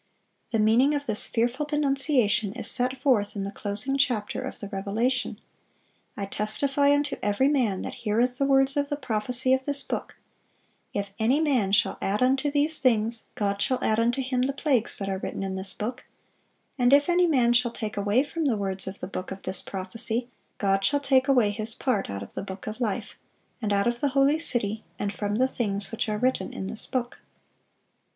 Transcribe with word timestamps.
The 0.51 0.57
meaning 0.57 0.95
of 0.95 1.05
this 1.05 1.27
fearful 1.27 1.67
denunciation 1.67 2.53
is 2.53 2.67
set 2.67 2.97
forth 2.97 3.35
in 3.35 3.43
the 3.43 3.51
closing 3.51 3.99
chapter 3.99 4.41
of 4.41 4.59
the 4.59 4.67
Revelation: 4.69 5.39
"I 6.17 6.25
testify 6.25 6.91
unto 6.91 7.17
every 7.21 7.47
man 7.47 7.83
that 7.83 7.93
heareth 8.01 8.39
the 8.39 8.45
words 8.45 8.75
of 8.75 8.89
the 8.89 8.95
prophecy 8.95 9.53
of 9.53 9.65
this 9.65 9.83
book, 9.83 10.15
If 10.91 11.13
any 11.19 11.39
man 11.39 11.71
shall 11.71 11.99
add 12.01 12.23
unto 12.23 12.49
these 12.49 12.79
things, 12.79 13.25
God 13.35 13.61
shall 13.61 13.77
add 13.83 13.99
unto 13.99 14.23
him 14.23 14.41
the 14.41 14.53
plagues 14.53 14.97
that 14.97 15.07
are 15.07 15.19
written 15.19 15.43
in 15.43 15.53
this 15.53 15.71
book: 15.71 16.03
and 16.79 16.91
if 16.93 17.07
any 17.07 17.27
man 17.27 17.53
shall 17.53 17.69
take 17.69 17.95
away 17.95 18.23
from 18.23 18.45
the 18.45 18.57
words 18.57 18.87
of 18.87 19.01
the 19.01 19.07
book 19.07 19.29
of 19.29 19.43
this 19.43 19.61
prophecy, 19.61 20.29
God 20.57 20.83
shall 20.83 20.99
take 20.99 21.27
away 21.27 21.51
his 21.51 21.75
part 21.75 22.09
out 22.09 22.23
of 22.23 22.33
the 22.33 22.41
book 22.41 22.65
of 22.65 22.81
life, 22.81 23.19
and 23.61 23.71
out 23.71 23.85
of 23.85 23.99
the 23.99 24.07
holy 24.17 24.39
city, 24.39 24.83
and 24.97 25.13
from 25.13 25.35
the 25.35 25.47
things 25.47 25.91
which 25.91 26.09
are 26.09 26.17
written 26.17 26.51
in 26.51 26.65
this 26.65 26.87
book." 26.87 27.19